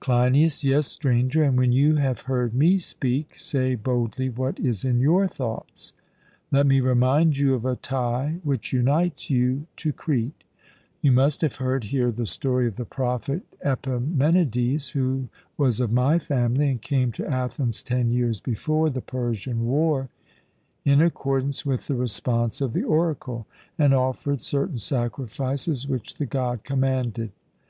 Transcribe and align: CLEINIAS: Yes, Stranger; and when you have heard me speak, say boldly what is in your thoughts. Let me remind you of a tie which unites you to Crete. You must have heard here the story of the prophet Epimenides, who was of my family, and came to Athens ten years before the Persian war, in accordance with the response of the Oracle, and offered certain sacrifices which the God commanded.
CLEINIAS: 0.00 0.64
Yes, 0.64 0.86
Stranger; 0.86 1.42
and 1.44 1.58
when 1.58 1.70
you 1.70 1.96
have 1.96 2.22
heard 2.22 2.54
me 2.54 2.78
speak, 2.78 3.36
say 3.36 3.74
boldly 3.74 4.30
what 4.30 4.58
is 4.58 4.82
in 4.82 4.98
your 4.98 5.28
thoughts. 5.28 5.92
Let 6.50 6.66
me 6.66 6.80
remind 6.80 7.36
you 7.36 7.52
of 7.52 7.66
a 7.66 7.76
tie 7.76 8.38
which 8.44 8.72
unites 8.72 9.28
you 9.28 9.66
to 9.76 9.92
Crete. 9.92 10.42
You 11.02 11.12
must 11.12 11.42
have 11.42 11.56
heard 11.56 11.84
here 11.84 12.10
the 12.10 12.24
story 12.24 12.66
of 12.66 12.76
the 12.76 12.86
prophet 12.86 13.42
Epimenides, 13.60 14.92
who 14.92 15.28
was 15.58 15.80
of 15.80 15.92
my 15.92 16.18
family, 16.18 16.70
and 16.70 16.80
came 16.80 17.12
to 17.12 17.26
Athens 17.28 17.82
ten 17.82 18.10
years 18.10 18.40
before 18.40 18.88
the 18.88 19.02
Persian 19.02 19.66
war, 19.66 20.08
in 20.86 21.02
accordance 21.02 21.66
with 21.66 21.88
the 21.88 21.94
response 21.94 22.62
of 22.62 22.72
the 22.72 22.84
Oracle, 22.84 23.46
and 23.78 23.92
offered 23.92 24.42
certain 24.42 24.78
sacrifices 24.78 25.86
which 25.86 26.14
the 26.14 26.24
God 26.24 26.62
commanded. 26.64 27.32